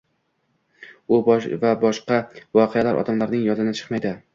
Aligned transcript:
va 1.65 1.75
boshqa 1.85 2.21
voqealar 2.61 3.03
odamlarning 3.05 3.49
yodidan 3.51 3.81
chiqmaydi. 3.83 4.21